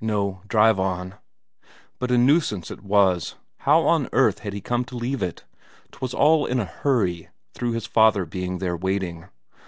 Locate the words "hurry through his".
6.64-7.86